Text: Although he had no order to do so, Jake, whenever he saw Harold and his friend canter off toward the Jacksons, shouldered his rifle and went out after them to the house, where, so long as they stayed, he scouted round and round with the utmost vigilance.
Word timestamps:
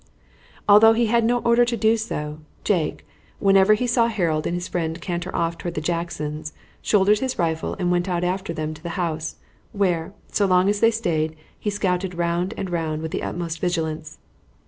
Although 0.67 0.93
he 0.93 1.05
had 1.05 1.23
no 1.23 1.41
order 1.41 1.63
to 1.63 1.77
do 1.77 1.95
so, 1.95 2.39
Jake, 2.63 3.05
whenever 3.37 3.75
he 3.75 3.85
saw 3.85 4.07
Harold 4.07 4.47
and 4.47 4.55
his 4.55 4.67
friend 4.67 4.99
canter 4.99 5.29
off 5.35 5.59
toward 5.59 5.75
the 5.75 5.79
Jacksons, 5.79 6.53
shouldered 6.81 7.19
his 7.19 7.37
rifle 7.37 7.75
and 7.77 7.91
went 7.91 8.09
out 8.09 8.23
after 8.23 8.51
them 8.51 8.73
to 8.73 8.81
the 8.81 8.97
house, 8.97 9.35
where, 9.73 10.13
so 10.31 10.47
long 10.47 10.69
as 10.69 10.79
they 10.79 10.89
stayed, 10.89 11.35
he 11.59 11.69
scouted 11.69 12.15
round 12.15 12.55
and 12.57 12.71
round 12.71 13.03
with 13.03 13.11
the 13.11 13.21
utmost 13.21 13.59
vigilance. 13.59 14.17